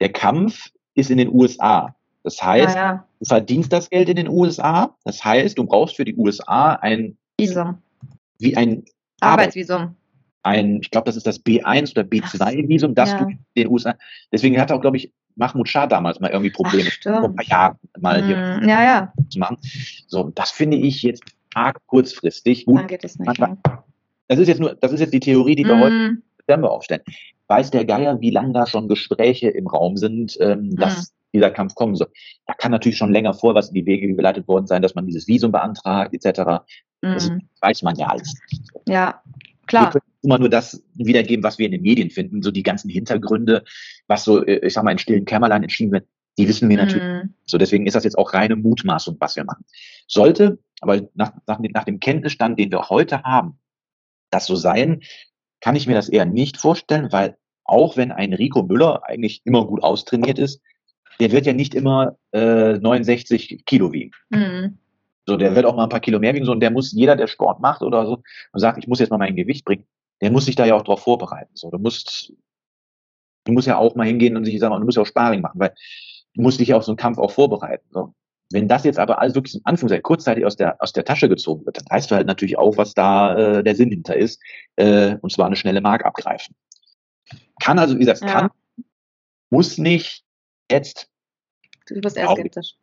[0.01, 1.95] Der Kampf ist in den USA.
[2.23, 3.07] Das heißt, ja, ja.
[3.21, 4.97] du verdienst das Geld in den USA.
[5.05, 7.79] Das heißt, du brauchst für die USA ein Visum.
[8.39, 8.85] Wie ein
[9.21, 9.97] Arbeitsvisum.
[10.43, 13.19] Ein, ich glaube, das ist das B1 oder B2-Visum, das ja.
[13.19, 13.95] du in den USA.
[14.31, 17.47] Deswegen hatte auch, glaube ich, Mahmoud Shah damals mal irgendwie Probleme, Ach, vor ein paar
[17.47, 19.13] Jahren mal hm, hier ja, ja.
[19.29, 19.59] zu machen.
[20.07, 22.67] So, das finde ich jetzt arg kurzfristig.
[22.67, 23.39] Gut, Dann geht es nicht.
[23.39, 23.59] Man,
[24.29, 25.81] das ist jetzt nur, das ist jetzt die Theorie, die wir mm.
[25.81, 27.03] heute Dezember aufstellen.
[27.49, 31.15] Weiß der Geier, wie lange da schon Gespräche im Raum sind, ähm, dass mm.
[31.35, 32.09] dieser Kampf kommen soll?
[32.47, 35.07] Da kann natürlich schon länger vor was in die Wege geleitet worden sein, dass man
[35.07, 36.41] dieses Visum beantragt, etc.
[37.03, 37.13] Mm.
[37.15, 38.35] Das weiß man ja alles.
[38.89, 39.23] Ja,
[39.67, 39.87] klar.
[39.87, 42.89] Wir können immer nur das wiedergeben, was wir in den Medien finden, so die ganzen
[42.89, 43.65] Hintergründe,
[44.07, 46.07] was so, äh, ich sag mal, in stillen Kämmerlein entschieden wird,
[46.39, 47.25] die wissen wir natürlich.
[47.25, 47.35] Mm.
[47.45, 49.65] So, deswegen ist das jetzt auch reine Mutmaßung, was wir machen.
[50.09, 53.59] Sollte aber nach, nach, nach dem Kenntnisstand, den wir heute haben,
[54.31, 55.03] das so sein,
[55.61, 59.67] kann ich mir das eher nicht vorstellen, weil auch wenn ein Rico Müller eigentlich immer
[59.67, 60.61] gut austrainiert ist,
[61.21, 64.11] der wird ja nicht immer äh, 69 Kilo wiegen.
[64.31, 64.79] Mhm.
[65.27, 66.45] So, der wird auch mal ein paar Kilo mehr wiegen.
[66.45, 69.11] So, und der muss, jeder, der Sport macht oder so und sagt, ich muss jetzt
[69.11, 69.87] mal mein Gewicht bringen,
[70.21, 71.51] der muss sich da ja auch drauf vorbereiten.
[71.55, 72.33] So, du musst
[73.45, 75.61] du musst ja auch mal hingehen und sich sagen, du musst ja auch Sparring machen,
[75.61, 75.75] weil
[76.35, 77.87] du musst dich ja auf so einen Kampf auch vorbereiten.
[77.91, 78.15] So.
[78.51, 81.65] Wenn das jetzt aber alles wirklich in Anführungszeichen kurzzeitig aus der, aus der Tasche gezogen
[81.67, 84.41] wird, dann weißt du halt natürlich auch, was da äh, der Sinn hinter ist,
[84.77, 86.55] äh, und zwar eine schnelle Mark abgreifen.
[87.61, 88.27] Kann also, wie gesagt, ja.
[88.27, 88.51] kann,
[89.51, 90.25] muss nicht,
[90.71, 91.09] jetzt.
[91.87, 92.77] Du bist eher skeptisch.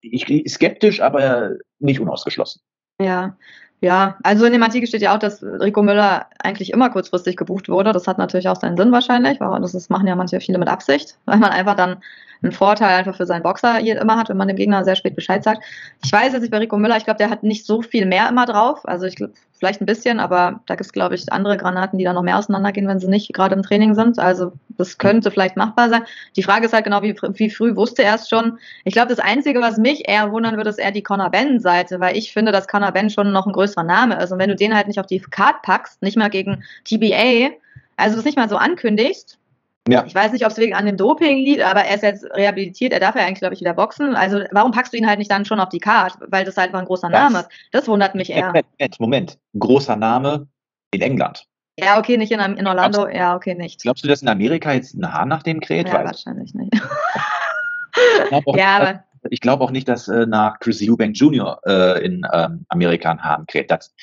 [0.00, 2.60] Ich, skeptisch, aber nicht unausgeschlossen.
[3.00, 3.36] Ja,
[3.84, 7.68] ja, also in dem Artikel steht ja auch, dass Rico Müller eigentlich immer kurzfristig gebucht
[7.68, 7.92] wurde.
[7.92, 11.18] Das hat natürlich auch seinen Sinn wahrscheinlich, weil das machen ja manche viele mit Absicht,
[11.26, 11.98] weil man einfach dann
[12.42, 15.44] einen Vorteil einfach für seinen Boxer immer hat, wenn man dem Gegner sehr spät Bescheid
[15.44, 15.62] sagt.
[16.02, 18.26] Ich weiß jetzt nicht bei Rico Müller, ich glaube, der hat nicht so viel mehr
[18.26, 18.88] immer drauf.
[18.88, 22.04] Also ich glaube, vielleicht ein bisschen, aber da gibt es, glaube ich, andere Granaten, die
[22.04, 24.18] da noch mehr auseinandergehen, wenn sie nicht gerade im Training sind.
[24.18, 26.02] Also das könnte vielleicht machbar sein.
[26.36, 28.58] Die Frage ist halt genau, wie, wie früh wusste er es schon.
[28.84, 32.14] Ich glaube, das Einzige, was mich eher wundern würde, ist eher die Conor Ben-Seite, weil
[32.14, 34.32] ich finde, dass Conor Ben schon noch ein größerer Name ist.
[34.32, 37.54] Und wenn du den halt nicht auf die Card packst, nicht mal gegen TBA,
[37.96, 39.38] also das nicht mal so ankündigst,
[39.86, 40.04] ja.
[40.06, 42.92] Ich weiß nicht, ob es wegen an dem Doping liegt, aber er ist jetzt rehabilitiert,
[42.92, 44.14] er darf ja eigentlich, glaube ich, wieder boxen.
[44.16, 46.18] Also warum packst du ihn halt nicht dann schon auf die Karte?
[46.28, 47.48] Weil das halt mal ein großer Name ist.
[47.72, 48.46] Das wundert mich eher.
[48.46, 49.38] Moment, Moment.
[49.54, 50.48] Ein großer Name
[50.90, 51.46] in England.
[51.78, 53.00] Ja, okay, nicht in, in Orlando.
[53.00, 53.82] Glaubst, ja, okay, nicht.
[53.82, 55.88] Glaubst du, dass in Amerika jetzt ein Haar nach dem kräht?
[55.88, 56.72] Ja, wahrscheinlich nicht.
[58.56, 61.60] ja, ich glaube auch nicht, dass äh, nach Chris Eubank Jr.
[61.66, 63.70] Äh, in ähm, Amerika ein Hahn kräht.
[63.70, 63.94] Das,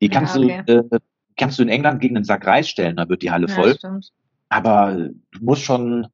[0.00, 0.62] die kannst, ja, okay.
[0.66, 0.98] du, äh,
[1.36, 3.74] kannst du in England gegen einen Sack Reis stellen, da wird die Halle ja, voll.
[3.76, 4.10] Stimmt.
[4.50, 6.06] Aber du musst schon.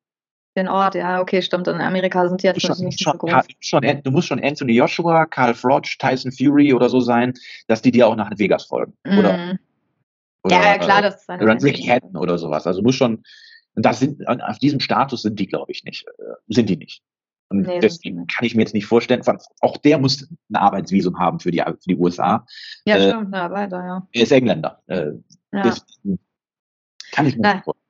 [0.56, 1.68] Den Ort, ja, okay, stimmt.
[1.68, 3.44] In Amerika sind die jetzt schon, nicht schon, so groß.
[3.60, 7.34] Schon, du musst schon Anthony Joshua, Carl Froch, Tyson Fury oder so sein,
[7.66, 8.94] dass die dir auch nach Vegas folgen.
[9.04, 9.18] Mm.
[9.18, 9.58] Oder,
[10.44, 12.66] oder, ja, ja, klar, das ist Oder Ricky Hatton oder sowas.
[12.66, 13.22] Also muss schon,
[13.74, 16.06] das sind, auf diesem Status sind die, glaube ich, nicht.
[16.06, 17.02] Äh, sind die nicht.
[17.48, 19.22] Und nee, deswegen kann ich mir jetzt nicht vorstellen,
[19.60, 22.46] auch der muss ein Arbeitsvisum haben für die, für die USA.
[22.86, 24.08] Ja, äh, stimmt, ja, weiter, ja.
[24.12, 24.82] Er ist Engländer.
[24.86, 25.12] Äh,
[25.52, 25.74] ja.
[27.12, 27.85] kann ich mir nicht vorstellen.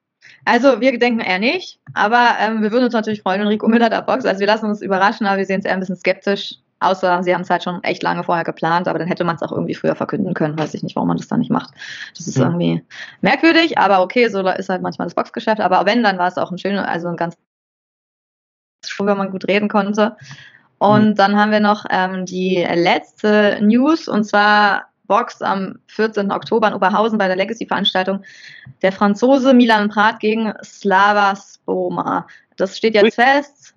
[0.46, 3.90] Also wir denken eher nicht, aber ähm, wir würden uns natürlich freuen, wenn Rico Müller
[3.90, 4.26] da boxt.
[4.26, 6.54] Also wir lassen uns überraschen, aber wir sehen es eher ein bisschen skeptisch.
[6.78, 9.42] Außer sie haben es halt schon echt lange vorher geplant, aber dann hätte man es
[9.42, 10.56] auch irgendwie früher verkünden können.
[10.56, 11.74] Weiß ich nicht, warum man das da nicht macht.
[12.16, 12.44] Das ist mhm.
[12.44, 12.84] irgendwie
[13.22, 15.60] merkwürdig, aber okay, so ist halt manchmal das Boxgeschäft.
[15.60, 17.36] Aber wenn, dann war es auch ein schöner, also ein ganz
[18.98, 20.16] wo man gut reden konnte.
[20.78, 21.14] Und mhm.
[21.16, 26.30] dann haben wir noch ähm, die letzte News und zwar Box am 14.
[26.30, 28.22] Oktober in Oberhausen bei der Legacy-Veranstaltung.
[28.82, 32.26] Der Franzose Milan Prat gegen Slava Spoma.
[32.56, 33.74] Das steht jetzt fest.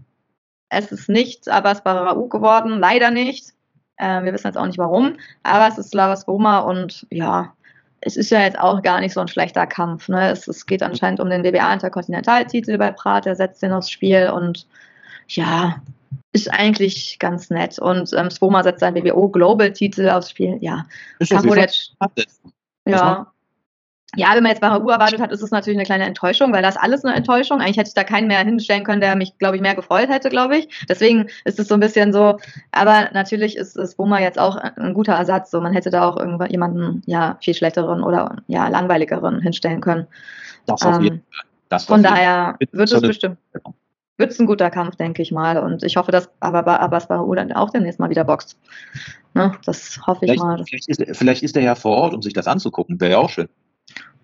[0.69, 3.53] Es ist nicht Abbas Barau geworden, leider nicht.
[3.97, 7.53] Äh, wir wissen jetzt auch nicht warum, aber es ist Slava Spoma und ja,
[8.01, 10.07] es ist ja jetzt auch gar nicht so ein schlechter Kampf.
[10.07, 10.29] Ne?
[10.29, 14.67] Es, es geht anscheinend um den WBA-Interkontinentaltitel bei Prat, der setzt den aufs Spiel und
[15.27, 15.81] ja,
[16.31, 17.79] ist eigentlich ganz nett.
[17.79, 20.57] Und ähm, Swoma setzt seinen BBO Global-Titel aufs Spiel.
[20.61, 20.85] Ja,
[21.19, 21.95] ist wohl jetzt.
[22.87, 23.31] Ja.
[24.15, 26.63] Ja, wenn man jetzt bei HU erwartet hat, ist es natürlich eine kleine Enttäuschung, weil
[26.63, 27.61] das alles eine Enttäuschung.
[27.61, 30.29] Eigentlich hätte ich da keinen mehr hinstellen können, der mich, glaube ich, mehr gefreut hätte,
[30.29, 30.85] glaube ich.
[30.89, 32.39] Deswegen ist es so ein bisschen so,
[32.71, 35.51] aber natürlich ist, ist jetzt auch ein guter Ersatz.
[35.51, 40.07] So, man hätte da auch irgendwann jemanden, ja, viel schlechteren oder ja, langweiligeren hinstellen können.
[40.65, 41.45] Das auf jeden ähm, Fall.
[41.69, 43.37] Das von daher wird es bestimmt
[44.19, 45.57] wird es ein guter Kampf, denke ich mal.
[45.57, 48.57] Und ich hoffe, dass Abbas Barou dann auch demnächst mal wieder boxt.
[49.33, 49.53] Ne?
[49.65, 50.63] Das hoffe vielleicht, ich mal.
[50.65, 52.99] Vielleicht ist, vielleicht ist er ja vor Ort, um sich das anzugucken.
[52.99, 53.49] Wäre ja auch schön.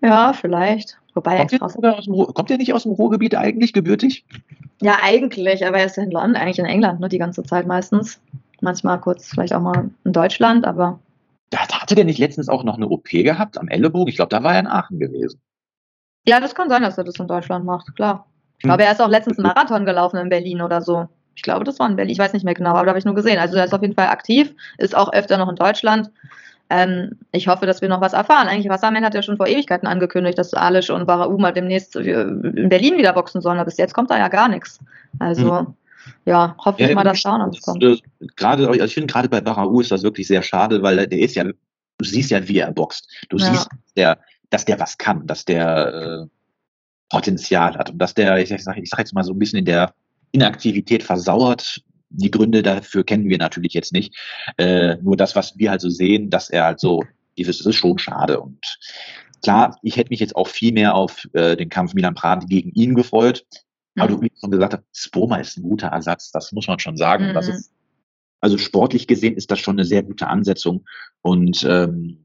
[0.02, 0.98] Ja, vielleicht.
[1.14, 4.26] Wobei kommt, er, dem, kommt er nicht aus dem Ruhrgebiet eigentlich gebürtig?
[4.82, 8.20] Ja, eigentlich, aber er ist in London, eigentlich in England, ne, die ganze Zeit meistens.
[8.60, 10.98] Manchmal kurz, vielleicht auch mal in Deutschland, aber.
[11.50, 14.08] Da hatte der nicht letztens auch noch eine OP gehabt am Ellenbogen?
[14.08, 15.40] Ich glaube, da war er in Aachen gewesen.
[16.26, 18.26] Ja, das kann sein, dass er das in Deutschland macht, klar.
[18.66, 21.08] Glaube, er ist auch letztens einen Marathon gelaufen in Berlin oder so.
[21.34, 22.12] Ich glaube, das war in Berlin.
[22.12, 23.38] Ich weiß nicht mehr genau, aber da habe ich nur gesehen.
[23.38, 26.10] Also er ist auf jeden Fall aktiv, ist auch öfter noch in Deutschland.
[26.68, 28.48] Ähm, ich hoffe, dass wir noch was erfahren.
[28.48, 32.68] Eigentlich, Wasserman hat ja schon vor Ewigkeiten angekündigt, dass Alish und Barau mal demnächst in
[32.68, 33.58] Berlin wieder boxen sollen.
[33.58, 34.80] Aber bis jetzt kommt da ja gar nichts.
[35.18, 35.74] Also, mhm.
[36.24, 37.84] ja, hoffe ja, ich mal, dass da noch kommt.
[38.36, 41.36] Gerade, also ich finde, gerade bei Barau ist das wirklich sehr schade, weil der ist
[41.36, 41.54] ja, du
[42.04, 43.08] siehst ja, wie er boxt.
[43.28, 43.52] Du ja.
[43.52, 44.18] siehst, der,
[44.50, 46.35] dass der was kann, dass der äh,
[47.08, 49.64] Potenzial hat und dass der, ich sage ich sag jetzt mal so ein bisschen in
[49.64, 49.94] der
[50.32, 51.82] Inaktivität versauert.
[52.08, 54.14] Die Gründe dafür kennen wir natürlich jetzt nicht.
[54.58, 57.02] Äh, nur das, was wir halt so sehen, dass er halt so,
[57.36, 58.40] dieses ist schon schade.
[58.40, 58.60] Und
[59.42, 62.70] klar, ich hätte mich jetzt auch viel mehr auf äh, den Kampf Milan Prat gegen
[62.72, 63.44] ihn gefreut.
[63.98, 64.14] Aber mhm.
[64.14, 67.30] du, wie schon gesagt hast, Spoma ist ein guter Ersatz, das muss man schon sagen.
[67.30, 67.36] Mhm.
[67.36, 67.72] Ist,
[68.40, 70.84] also sportlich gesehen ist das schon eine sehr gute Ansetzung.
[71.22, 72.24] Und ähm,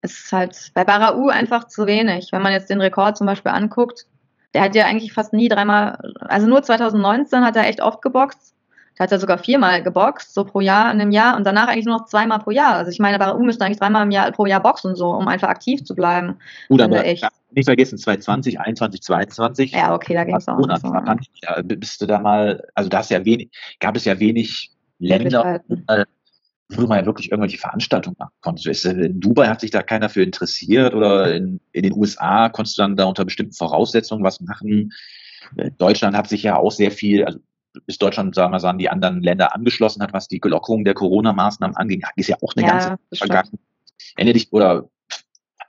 [0.00, 2.28] es ist halt bei Barau einfach zu wenig.
[2.30, 4.06] Wenn man jetzt den Rekord zum Beispiel anguckt,
[4.54, 8.54] der hat ja eigentlich fast nie dreimal, also nur 2019 hat er echt oft geboxt.
[8.96, 11.86] Der hat ja sogar viermal geboxt, so pro Jahr in einem Jahr und danach eigentlich
[11.86, 12.74] nur noch zweimal pro Jahr.
[12.74, 15.48] Also ich meine, Barou müsste eigentlich dreimal im Jahr, pro Jahr boxen, so, um einfach
[15.48, 16.36] aktiv zu bleiben.
[16.68, 17.20] Gut, aber ich.
[17.50, 19.72] nicht vergessen, 2020, 21, 22.
[19.72, 20.58] Ja, okay, da ging es auch.
[20.58, 20.92] Monat, so.
[21.64, 26.04] Bist du da mal, also da ist ja wenig, gab es ja wenig Länder, äh,
[26.70, 28.70] wo man ja wirklich irgendwelche Veranstaltungen machen konnte.
[28.70, 32.82] In Dubai hat sich da keiner für interessiert oder in, in den USA konntest du
[32.82, 34.92] dann da unter bestimmten Voraussetzungen was machen.
[35.78, 37.38] Deutschland hat sich ja auch sehr viel, also
[37.86, 41.76] bis Deutschland, sagen wir mal, die anderen Länder angeschlossen hat, was die Lockerung der Corona-Maßnahmen
[41.76, 43.58] anging, ist ja auch eine ja, ganze vergangen.
[44.16, 44.88] Ende dich, oder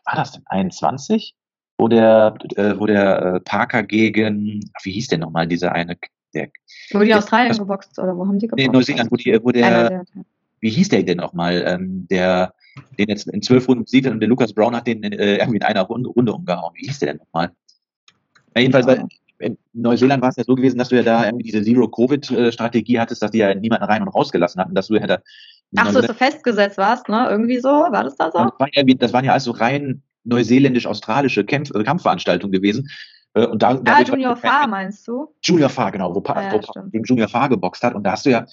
[0.05, 1.36] war das denn 21?
[1.77, 5.97] Wo der, äh, wo der äh, Parker gegen, wie hieß der nochmal, dieser eine,
[6.34, 6.49] der,
[6.91, 8.65] Wo die Australien geboxt, oder wo haben die geboxt?
[8.65, 10.05] Nee, Neuseeland, wo, die, wo der,
[10.65, 12.54] wie hieß der denn nochmal, ähm, der,
[12.97, 15.63] den jetzt in zwölf Runden besiegt und der Lukas Brown hat den äh, irgendwie in
[15.63, 16.73] einer Runde, Runde umgehauen.
[16.75, 17.51] Wie hieß der denn nochmal?
[18.56, 21.43] Ja, jedenfalls, oh in Neuseeland war es ja so gewesen, dass du ja da irgendwie
[21.43, 25.19] diese Zero-Covid-Strategie hattest, dass die ja niemanden rein und rausgelassen hatten, dass du ja da
[25.75, 27.28] Ach so, so festgesetzt warst, ne?
[27.30, 28.38] Irgendwie so, war das da so?
[28.38, 32.89] Das, war ja, das waren ja also rein neuseeländisch-australische Kampf, äh, Kampfveranstaltungen gewesen.
[33.34, 35.28] Äh, und da, ah, Junior Farr meinst du?
[35.43, 37.93] Junior Farr, genau, wo, ja, wo gegen Junior Farr geboxt hat.
[37.93, 38.45] Und da hast du ja,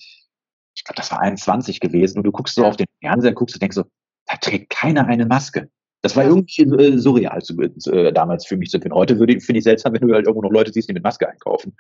[0.75, 2.19] ich glaube, das war 21 gewesen.
[2.19, 3.85] Und du guckst so auf den Fernseher, guckst und denkst so,
[4.27, 5.69] da trägt keiner eine Maske.
[6.03, 8.97] Das war irgendwie äh, surreal zu, äh, damals für mich zu finden.
[8.97, 11.77] Heute finde ich seltsam, wenn du halt irgendwo noch Leute siehst, die mit Maske einkaufen.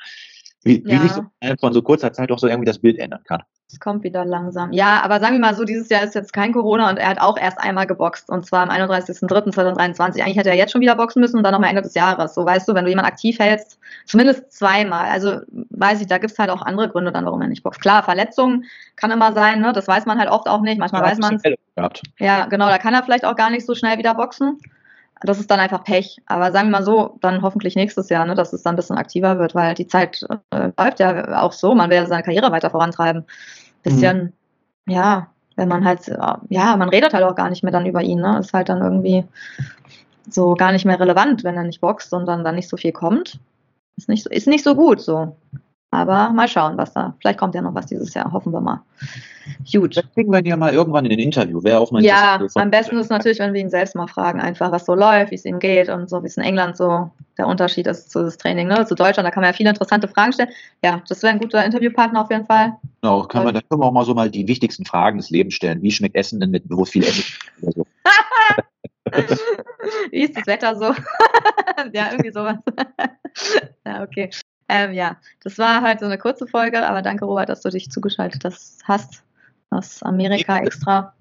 [0.64, 0.92] Wie, ja.
[0.92, 1.24] wie sich so
[1.60, 3.42] von so kurzer Zeit auch so irgendwie das Bild ändern kann.
[3.72, 4.70] Es kommt wieder langsam.
[4.72, 7.20] Ja, aber sagen wir mal so, dieses Jahr ist jetzt kein Corona und er hat
[7.20, 10.20] auch erst einmal geboxt und zwar am 31.03.2023.
[10.20, 12.34] Eigentlich hätte er jetzt schon wieder boxen müssen und dann nochmal Ende des Jahres.
[12.34, 15.06] So weißt du, wenn du jemanden aktiv hältst, zumindest zweimal.
[15.06, 17.80] Also weiß ich, da gibt es halt auch andere Gründe dann, warum er nicht boxt.
[17.80, 19.72] Klar, Verletzungen kann immer sein, ne?
[19.72, 20.78] das weiß man halt oft auch nicht.
[20.78, 22.02] Manchmal ja, weiß man es.
[22.18, 24.58] Ja, genau, da kann er vielleicht auch gar nicht so schnell wieder boxen
[25.24, 26.18] das ist dann einfach Pech.
[26.26, 28.96] Aber sagen wir mal so, dann hoffentlich nächstes Jahr, ne, dass es dann ein bisschen
[28.98, 32.50] aktiver wird, weil die Zeit äh, läuft ja auch so, man will ja seine Karriere
[32.52, 33.24] weiter vorantreiben.
[33.82, 34.32] Bisschen,
[34.86, 34.92] mhm.
[34.92, 36.06] ja, wenn man halt,
[36.48, 38.38] ja, man redet halt auch gar nicht mehr dann über ihn, ne?
[38.38, 39.24] Ist halt dann irgendwie
[40.30, 42.92] so gar nicht mehr relevant, wenn er nicht boxt und dann, dann nicht so viel
[42.92, 43.38] kommt.
[43.96, 45.36] Ist nicht so, ist nicht so gut so.
[45.94, 47.14] Aber mal schauen, was da.
[47.20, 48.82] Vielleicht kommt ja noch was dieses Jahr, hoffen wir mal.
[49.70, 49.94] Gut.
[49.94, 51.60] Dann kriegen wir ja mal irgendwann in ein Interview.
[51.62, 54.72] Wer auch mal Ja, am besten ist natürlich, wenn wir ihn selbst mal fragen, einfach
[54.72, 57.46] was so läuft, wie es ihm geht und so, wie es in England so der
[57.46, 58.86] Unterschied ist zu das Training, ne?
[58.86, 60.48] Zu Deutschland, da kann man ja viele interessante Fragen stellen.
[60.82, 62.72] Ja, das wäre ein guter Interviewpartner auf jeden Fall.
[63.02, 65.52] Genau, können wir, dann können wir auch mal so mal die wichtigsten Fragen des Lebens
[65.52, 65.82] stellen.
[65.82, 67.24] Wie schmeckt Essen denn mit bewusst viel Essen?
[69.14, 69.34] So.
[70.10, 70.84] wie ist das Wetter so?
[71.92, 72.56] ja, irgendwie sowas.
[73.86, 74.30] ja, okay.
[74.72, 77.90] Ähm, ja, das war halt so eine kurze Folge, aber danke, Robert, dass du dich
[77.90, 78.42] zugeschaltet
[78.84, 79.22] hast
[79.68, 81.12] aus Amerika extra.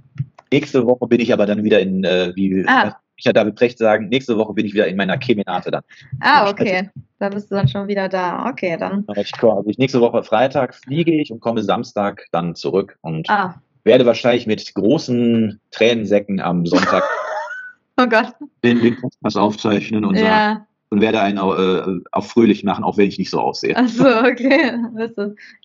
[0.54, 2.96] Nächste Woche bin ich aber dann wieder in, äh, wie ah.
[3.18, 5.84] ich ja David Brecht sagen, nächste Woche bin ich wieder in meiner Kemenate dann.
[6.22, 6.90] Ah, okay.
[7.20, 8.50] Da bist du dann schon wieder da.
[8.50, 9.06] Okay, dann.
[9.18, 13.30] Ich komme, also ich nächste Woche Freitag fliege ich und komme Samstag dann zurück und
[13.30, 13.62] ah.
[13.84, 17.04] werde wahrscheinlich mit großen Tränensäcken am Sonntag
[17.98, 18.34] oh Gott.
[18.64, 20.24] den, den Podcast aufzeichnen und ja.
[20.24, 23.74] sagen und werde einen äh, auf fröhlich machen, auch wenn ich nicht so aussehe.
[23.76, 24.74] Ach so, okay.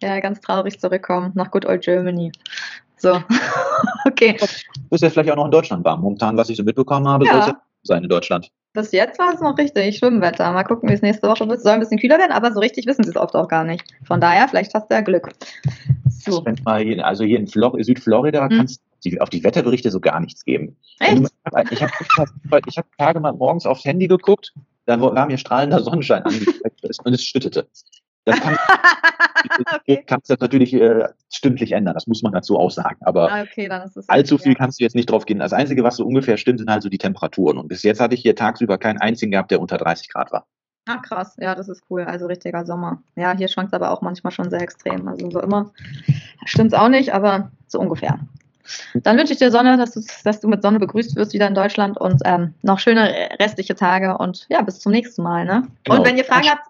[0.00, 2.32] Ja ganz traurig zurückkommen nach Good Old Germany.
[2.96, 3.20] So,
[4.06, 4.36] okay.
[4.38, 6.00] Du bist ja vielleicht auch noch in Deutschland warm.
[6.00, 7.32] Momentan, was ich so mitbekommen habe, ja.
[7.32, 8.50] soll es ja sein in Deutschland.
[8.72, 10.52] Bis jetzt war es noch richtig Schwimmwetter.
[10.52, 11.60] Mal gucken, wie es nächste Woche wird.
[11.60, 13.84] Soll ein bisschen kühler werden, aber so richtig wissen sie es oft auch gar nicht.
[14.04, 15.30] Von daher, vielleicht hast du ja Glück.
[16.08, 16.44] So.
[16.78, 18.58] Hier, also hier in Flor Südflorida hm.
[18.58, 20.76] kannst du auf die Wetterberichte so gar nichts geben.
[21.00, 21.22] Echt?
[21.70, 21.92] Ich habe
[22.66, 24.52] ich hab Tage mal morgens aufs Handy geguckt
[24.86, 27.68] dann war mir strahlender Sonnenschein angezeigt und es schüttete.
[28.24, 28.56] Das kann,
[29.74, 30.02] okay.
[30.06, 32.98] kannst du natürlich äh, stündlich ändern, das muss man dazu auch sagen.
[33.02, 33.68] Aber ah, okay,
[34.08, 34.58] allzu viel ja.
[34.58, 35.38] kannst du jetzt nicht drauf gehen.
[35.38, 37.58] Das Einzige, was so ungefähr stimmt, sind halt so die Temperaturen.
[37.58, 40.46] Und bis jetzt hatte ich hier tagsüber keinen einzigen gehabt, der unter 30 Grad war.
[40.88, 41.36] Ah, krass.
[41.38, 42.02] Ja, das ist cool.
[42.02, 43.02] Also richtiger Sommer.
[43.16, 45.06] Ja, hier schwankt es aber auch manchmal schon sehr extrem.
[45.08, 45.72] Also so immer
[46.44, 48.20] stimmt es auch nicht, aber so ungefähr.
[48.94, 51.54] Dann wünsche ich dir Sonne, dass du, dass du mit Sonne begrüßt wirst wieder in
[51.54, 55.44] Deutschland und ähm, noch schöne restliche Tage und ja, bis zum nächsten Mal.
[55.44, 55.66] Ne?
[55.84, 55.98] Genau.
[55.98, 56.66] Und wenn ihr Fragen habt,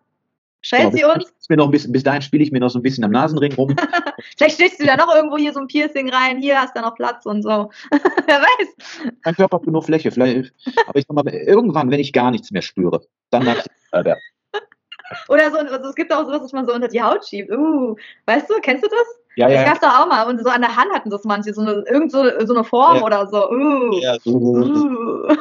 [0.62, 1.32] stellt genau, sie uns.
[1.48, 3.52] Mir noch ein bisschen, bis dahin spiele ich mir noch so ein bisschen am Nasenring
[3.54, 3.76] rum.
[4.36, 6.96] Vielleicht stellst du da noch irgendwo hier so ein Piercing rein, hier hast du noch
[6.96, 7.70] Platz und so.
[7.90, 9.12] Wer weiß.
[9.24, 10.10] Mein Körper hat nur Fläche.
[10.10, 10.52] Vielleicht,
[10.88, 13.92] aber ich sag mal, irgendwann, wenn ich gar nichts mehr spüre, dann darf ich
[15.28, 17.50] Oder so, also es gibt auch sowas, was man so unter die Haut schiebt.
[17.50, 17.94] Uh,
[18.26, 19.25] weißt du, kennst du das?
[19.36, 19.64] Ja, das ja.
[19.64, 20.26] gab's doch auch mal.
[20.26, 22.96] Und so an der Hand hatten das manche, so eine, irgend so, so eine Form
[22.96, 23.02] ja.
[23.04, 23.50] oder so.
[23.50, 24.00] Uh.
[24.00, 24.32] Ja, so.
[24.32, 25.36] Uh.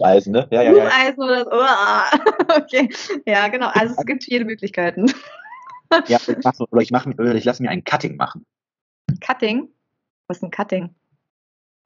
[0.00, 0.46] Eisen, ne?
[0.50, 0.90] Ja, ja, ja.
[0.92, 1.50] Eisen oder so.
[1.50, 2.54] Uh.
[2.56, 2.88] Okay.
[3.26, 3.68] Ja, genau.
[3.68, 5.12] Also es gibt viele Möglichkeiten.
[6.06, 8.46] ja, ich mach oder ich, mach, oder ich lasse mir ein Cutting machen.
[9.20, 9.68] Cutting?
[10.28, 10.94] Was ist ein Cutting?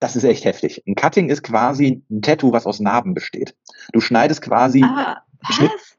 [0.00, 0.82] Das ist echt heftig.
[0.86, 3.54] Ein Cutting ist quasi ein Tattoo, was aus Narben besteht.
[3.92, 5.22] Du schneidest quasi ah,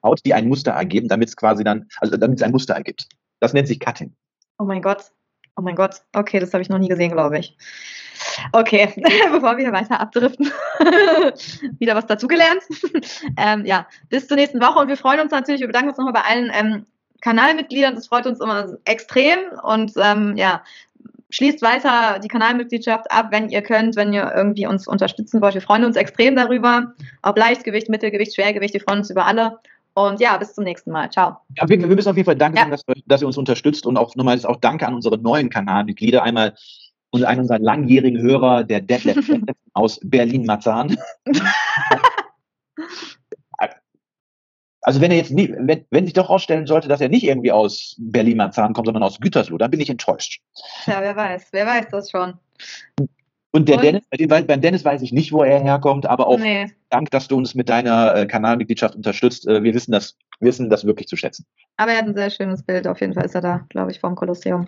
[0.04, 3.08] Haut, die ein Muster ergeben, damit es quasi dann, also damit es ein Muster ergibt.
[3.40, 4.14] Das nennt sich Cutting.
[4.60, 5.12] Oh mein Gott.
[5.56, 7.56] Oh mein Gott, okay, das habe ich noch nie gesehen, glaube ich.
[8.52, 8.90] Okay,
[9.32, 10.52] bevor wir weiter abdriften,
[11.80, 12.62] wieder was dazugelernt.
[13.38, 16.14] ähm, ja, bis zur nächsten Woche und wir freuen uns natürlich, wir bedanken uns nochmal
[16.14, 16.86] bei allen ähm,
[17.22, 20.64] Kanalmitgliedern, das freut uns immer extrem und ähm, ja,
[21.30, 25.56] schließt weiter die Kanalmitgliedschaft ab, wenn ihr könnt, wenn ihr irgendwie uns unterstützen wollt.
[25.56, 29.60] Wir freuen uns extrem darüber, ob Leichtgewicht, Mittelgewicht, Schwergewicht, wir freuen uns über alle.
[29.96, 31.12] Und ja, bis zum nächsten Mal.
[31.12, 31.38] Ciao.
[31.56, 32.64] Ja, wir, müssen auf jeden Fall danke ja.
[32.64, 36.24] sagen, dass, dass, ihr uns unterstützt und auch nochmals auch danke an unsere neuen Kanalmitglieder.
[36.24, 36.56] Einmal
[37.12, 39.30] und einen unserer langjährigen Hörer, der Detlef
[39.74, 40.98] aus Berlin-Marzahn.
[44.82, 47.52] also wenn er jetzt nie, wenn, wenn sich doch herausstellen sollte, dass er nicht irgendwie
[47.52, 50.42] aus Berlin-Marzahn kommt, sondern aus Gütersloh, dann bin ich enttäuscht.
[50.88, 52.34] Ja, wer weiß, wer weiß das schon.
[53.56, 53.84] Und der und?
[53.84, 54.04] Dennis,
[54.48, 56.72] beim Dennis weiß ich nicht, wo er herkommt, aber auch nee.
[56.90, 59.48] Dank, dass du uns mit deiner äh, Kanalmitgliedschaft unterstützt.
[59.48, 61.46] Äh, wir wissen das, wissen das wirklich zu schätzen.
[61.78, 62.88] Aber er hat ein sehr schönes Bild.
[62.88, 64.66] Auf jeden Fall ist er da, glaube ich, vom Kolosseum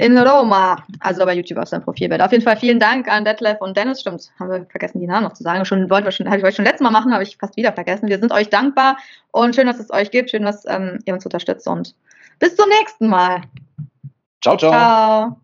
[0.00, 0.84] in Roma.
[0.98, 2.20] Also bei YouTube auf seinem Profilbild.
[2.20, 4.00] Auf jeden Fall vielen Dank an Detlef und Dennis.
[4.00, 5.64] Stimmt, haben wir vergessen, die Namen noch zu sagen.
[5.64, 7.72] Schon wollten wir schon, habe ich euch schon letztes Mal machen, habe ich fast wieder
[7.72, 8.08] vergessen.
[8.08, 8.96] Wir sind euch dankbar
[9.30, 10.30] und schön, dass es euch gibt.
[10.30, 11.94] Schön, dass ähm, ihr uns unterstützt und
[12.40, 13.42] bis zum nächsten Mal.
[14.42, 14.72] Ciao, ciao.
[14.72, 15.43] Ciao.